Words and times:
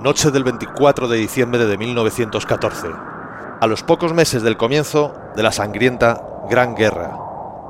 noche 0.00 0.30
del 0.30 0.44
24 0.44 1.08
de 1.08 1.18
diciembre 1.18 1.66
de 1.66 1.76
1914, 1.76 2.88
a 3.60 3.66
los 3.66 3.82
pocos 3.82 4.12
meses 4.14 4.42
del 4.42 4.56
comienzo 4.56 5.14
de 5.34 5.42
la 5.42 5.50
sangrienta 5.50 6.22
Gran 6.48 6.76
Guerra, 6.76 7.18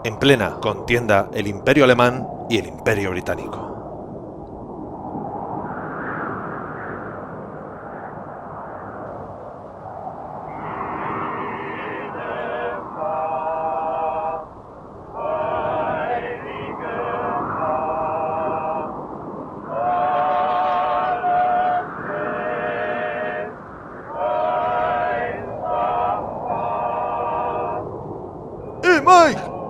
en 0.05 0.19
plena 0.19 0.57
contienda 0.61 1.29
el 1.33 1.47
Imperio 1.47 1.85
Alemán 1.85 2.27
y 2.51 2.59
el 2.59 2.67
Imperio 2.67 3.11
Británico. 3.11 3.68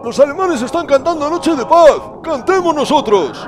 Los 0.09 0.19
alemanes 0.21 0.63
están 0.63 0.87
cantando 0.87 1.29
Noche 1.29 1.55
de 1.55 1.67
Paz. 1.67 2.01
¡Cantemos 2.23 2.75
nosotros! 2.75 3.47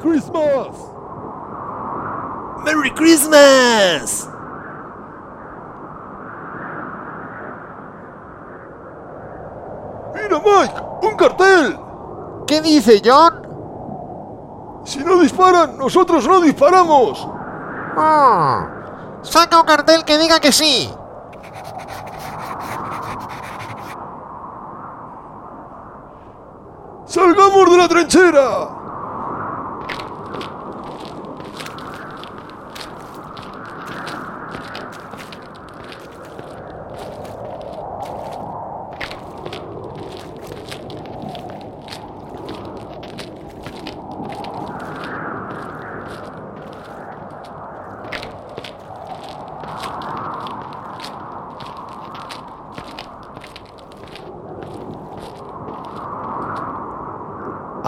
Christmas! 0.00 0.68
¡Merry 2.64 2.90
Christmas! 2.94 4.28
¡Mira, 10.14 10.38
Mike! 10.38 10.74
¡Un 11.02 11.16
cartel! 11.16 11.78
¿Qué 12.46 12.60
dice 12.60 13.00
John? 13.04 13.46
Si 14.84 15.04
no 15.04 15.18
disparan, 15.18 15.76
nosotros 15.76 16.26
no 16.26 16.40
disparamos. 16.40 17.28
Oh, 17.96 18.66
saca 19.22 19.60
un 19.60 19.66
cartel 19.66 20.04
que 20.04 20.16
diga 20.18 20.40
que 20.40 20.50
sí. 20.50 20.92
¡Salgamos 27.04 27.70
de 27.70 27.76
la 27.76 27.88
trinchera! 27.88 28.79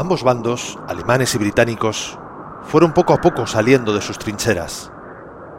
Ambos 0.03 0.25
bandos, 0.25 0.81
alemanes 0.89 1.33
y 1.37 1.39
británicos, 1.39 2.19
fueron 2.65 2.93
poco 2.93 3.13
a 3.13 3.21
poco 3.21 3.47
saliendo 3.47 3.95
de 3.95 4.01
sus 4.01 4.19
trincheras 4.19 4.91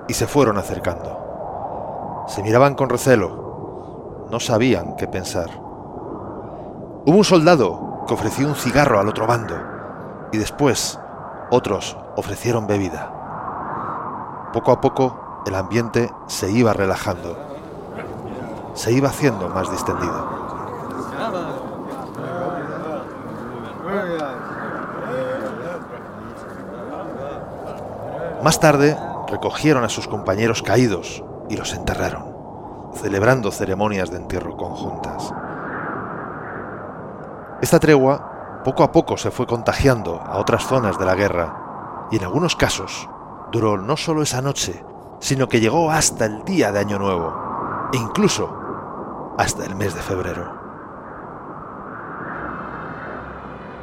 y 0.10 0.16
se 0.16 0.28
fueron 0.28 0.58
acercando. 0.58 2.26
Se 2.28 2.44
miraban 2.44 2.76
con 2.76 2.90
recelo, 2.90 4.28
no 4.30 4.42
sabían 4.42 4.98
qué 4.98 5.08
pensar. 5.08 5.50
Hubo 7.06 7.16
un 7.16 7.24
soldado 7.24 8.04
que 8.06 8.16
ofreció 8.16 8.46
un 8.50 8.56
cigarro 8.56 9.00
al 9.00 9.08
otro 9.08 9.26
bando 9.26 9.56
y 10.34 10.38
después 10.38 11.00
otros 11.50 11.96
ofrecieron 12.18 12.68
bebida. 12.68 14.50
Poco 14.52 14.74
a 14.74 14.82
poco 14.82 15.42
el 15.46 15.56
ambiente 15.56 16.12
se 16.28 16.52
iba 16.52 16.74
relajando, 16.74 17.38
se 18.74 18.92
iba 18.92 19.08
haciendo 19.08 19.48
más 19.48 19.72
distendido. 19.72 20.53
Más 28.44 28.60
tarde 28.60 28.98
recogieron 29.30 29.86
a 29.86 29.90
sus 29.90 30.10
compañeros 30.10 30.62
caídos 30.62 31.24
y 31.50 31.56
los 31.56 31.74
enterraron, 31.74 32.36
celebrando 32.94 33.54
ceremonias 33.54 34.12
de 34.12 34.18
entierro 34.18 34.58
conjuntas. 34.58 35.34
Esta 37.62 37.80
tregua 37.80 38.62
poco 38.66 38.84
a 38.84 38.92
poco 38.92 39.16
se 39.16 39.32
fue 39.32 39.48
contagiando 39.48 40.20
a 40.20 40.40
otras 40.40 40.66
zonas 40.66 41.00
de 41.00 41.06
la 41.06 41.16
guerra 41.16 42.08
y 42.12 42.18
en 42.18 42.26
algunos 42.26 42.58
casos 42.58 43.08
duró 43.54 43.78
no 43.78 43.96
solo 43.96 44.22
esa 44.22 44.42
noche, 44.42 44.84
sino 45.20 45.48
que 45.48 45.62
llegó 45.62 45.90
hasta 45.90 46.26
el 46.26 46.44
día 46.44 46.74
de 46.74 46.80
Año 46.80 47.00
Nuevo 47.00 47.34
e 47.94 47.98
incluso 47.98 49.34
hasta 49.38 49.64
el 49.64 49.76
mes 49.78 49.96
de 49.96 50.02
febrero. 50.02 50.52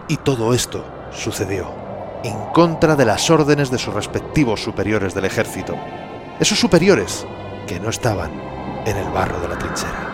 Y 0.06 0.18
todo 0.18 0.52
esto 0.52 0.84
sucedió 1.12 1.89
en 2.24 2.36
contra 2.52 2.96
de 2.96 3.04
las 3.04 3.30
órdenes 3.30 3.70
de 3.70 3.78
sus 3.78 3.94
respectivos 3.94 4.62
superiores 4.62 5.14
del 5.14 5.24
ejército. 5.24 5.76
Esos 6.38 6.58
superiores 6.58 7.26
que 7.66 7.80
no 7.80 7.90
estaban 7.90 8.30
en 8.86 8.96
el 8.96 9.10
barro 9.10 9.40
de 9.40 9.48
la 9.48 9.58
trinchera. 9.58 10.09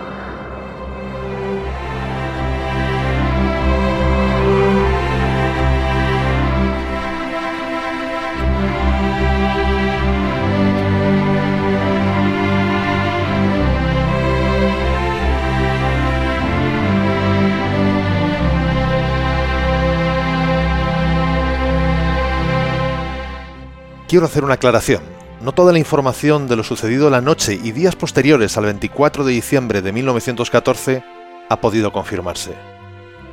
Quiero 24.17 24.25
hacer 24.25 24.45
una 24.45 24.55
aclaración. 24.55 25.03
No 25.43 25.53
toda 25.53 25.75
la 25.75 25.79
información 25.79 26.49
de 26.49 26.57
lo 26.57 26.65
sucedido 26.65 27.11
la 27.11 27.21
noche 27.21 27.61
y 27.63 27.73
días 27.73 27.97
posteriores 27.97 28.57
al 28.57 28.65
24 28.65 29.25
de 29.25 29.33
diciembre 29.35 29.83
de 29.83 29.93
1914 29.93 31.05
ha 31.51 31.61
podido 31.61 31.93
confirmarse. 31.93 32.55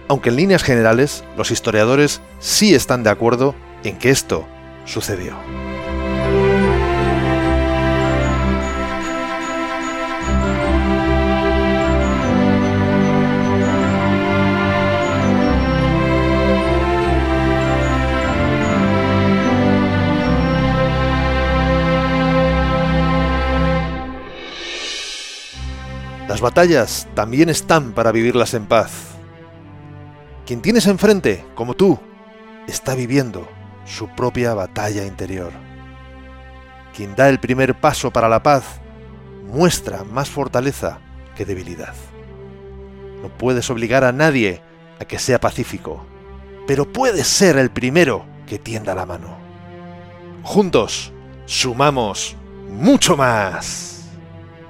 aunque 0.09 0.29
en 0.29 0.35
líneas 0.35 0.61
generales 0.61 1.23
los 1.37 1.51
historiadores 1.51 2.19
sí 2.39 2.75
están 2.75 3.01
de 3.03 3.11
acuerdo 3.11 3.55
en 3.85 3.97
que 3.97 4.09
esto 4.09 4.45
sucedió. 4.83 5.37
Batallas 26.43 27.07
también 27.15 27.49
están 27.49 27.93
para 27.93 28.11
vivirlas 28.11 28.53
en 28.53 28.65
paz. 28.65 28.91
Quien 30.45 30.61
tienes 30.61 30.85
enfrente, 30.87 31.45
como 31.55 31.73
tú, 31.73 31.97
está 32.67 32.93
viviendo 32.95 33.47
su 33.85 34.09
propia 34.09 34.53
batalla 34.53 35.05
interior. 35.05 35.51
Quien 36.95 37.15
da 37.15 37.29
el 37.29 37.39
primer 37.39 37.79
paso 37.79 38.11
para 38.11 38.27
la 38.27 38.43
paz 38.43 38.65
muestra 39.45 40.03
más 40.03 40.29
fortaleza 40.29 40.99
que 41.35 41.45
debilidad. 41.45 41.95
No 43.21 43.29
puedes 43.29 43.69
obligar 43.69 44.03
a 44.03 44.11
nadie 44.11 44.61
a 44.99 45.05
que 45.05 45.19
sea 45.19 45.39
pacífico, 45.39 46.05
pero 46.67 46.91
puedes 46.91 47.25
ser 47.25 47.57
el 47.57 47.71
primero 47.71 48.25
que 48.47 48.59
tienda 48.59 48.93
la 48.93 49.05
mano. 49.05 49.37
Juntos, 50.43 51.13
sumamos 51.45 52.35
mucho 52.69 53.15
más. 53.15 53.92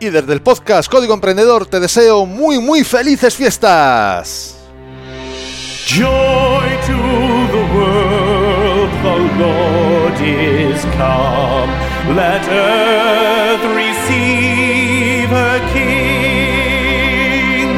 Y 0.03 0.09
desde 0.09 0.33
el 0.33 0.41
podcast 0.41 0.91
Código 0.91 1.13
Emprendedor 1.13 1.65
te 1.65 1.79
deseo 1.79 2.25
muy 2.25 2.59
muy 2.59 2.83
felices 2.83 3.33
fiestas. 3.35 4.57
Joy 5.88 6.69
to 6.88 6.97
the 7.53 7.63
world, 7.73 8.91
the 9.01 9.17
Lord 9.39 10.19
is 10.19 10.83
come. 10.97 11.71
Let 12.17 12.45
earth 12.50 13.63
receive 13.73 15.29
her 15.29 15.61
King. 15.71 17.69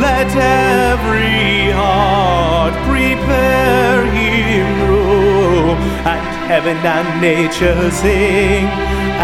Let 0.00 0.34
every 0.34 1.70
heart 1.70 2.74
prepare 2.88 3.91
heaven 6.52 6.76
and 6.76 7.20
nature 7.22 7.90
sing, 7.90 8.66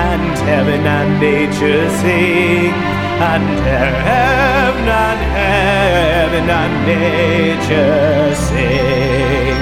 and 0.09 0.39
heaven 0.49 0.81
and 0.97 1.21
nature 1.21 1.87
sing, 2.01 2.73
and 3.33 3.49
heaven 3.69 4.89
and 5.07 5.21
heaven 5.37 6.45
and 6.61 6.75
nature 6.89 8.35
sing. 8.47 9.59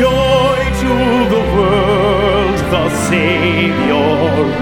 Joy 0.00 0.58
to 0.82 0.94
the 1.34 1.42
world, 1.56 2.58
the 2.74 2.86
Savior 3.08 4.10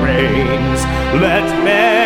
reigns. 0.03 0.81
Let 1.25 1.47
men 1.63 1.98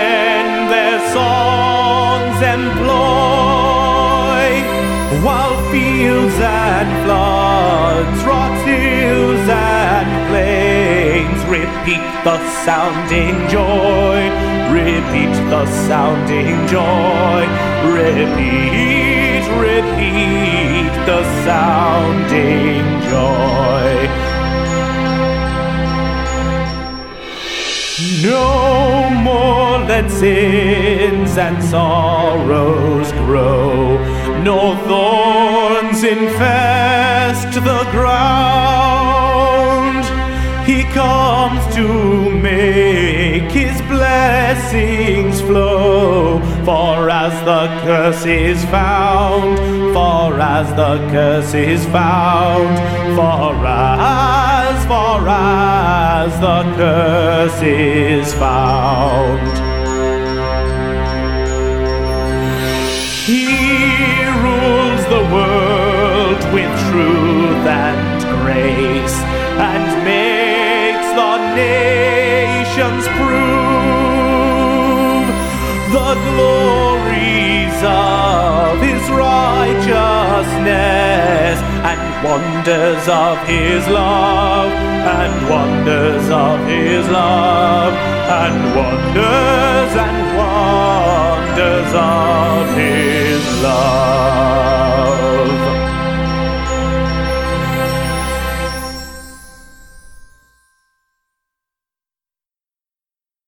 repeat 11.82 12.06
the 12.22 12.38
sounding 12.64 13.34
joy, 13.48 14.30
repeat 14.70 15.34
the 15.50 15.66
sounding 15.88 16.54
joy, 16.68 17.44
repeat, 17.90 19.42
repeat 19.58 20.92
the 21.06 21.22
sounding 21.44 22.84
joy. 23.10 23.92
No 28.22 29.10
more 29.10 29.78
let 29.80 30.08
sins 30.08 31.36
and 31.36 31.64
sorrows 31.64 33.10
grow, 33.26 33.98
nor 34.44 34.76
thorns 34.86 36.04
infest 36.04 37.54
the 37.54 37.84
ground. 37.90 39.02
He 40.64 40.84
comes 41.42 41.74
to 41.74 42.30
make 42.30 43.50
his 43.50 43.76
blessings 43.82 45.40
flow. 45.40 46.38
For 46.64 47.10
as 47.10 47.34
the 47.44 47.66
curse 47.82 48.24
is 48.24 48.64
found, 48.66 49.58
for 49.92 50.38
as 50.38 50.68
the 50.82 50.98
curse 51.10 51.52
is 51.54 51.84
found, 51.86 52.76
for 53.18 53.54
as, 53.66 54.86
for 54.86 55.28
as 55.28 56.32
the 56.46 56.60
curse 56.76 57.62
is 57.62 58.32
found. 58.34 59.42
He 63.26 63.46
rules 64.46 65.02
the 65.14 65.24
world 65.34 66.40
with 66.54 66.72
truth 66.88 67.66
and 67.66 68.22
grace 68.42 68.81
nations 71.54 73.06
prove 73.18 75.26
the 75.96 76.10
glories 76.28 77.78
of 77.84 78.80
his 78.80 79.02
righteousness 79.10 81.58
and 81.90 82.00
wonders 82.24 83.08
of 83.08 83.38
his 83.46 83.86
love 83.88 84.72
and 84.72 85.48
wonders 85.48 86.28
of 86.30 86.60
his 86.66 87.08
love 87.08 87.94
and 88.40 88.74
wonders 88.76 89.92
and 90.06 90.36
wonders 90.38 91.94
of 91.94 92.41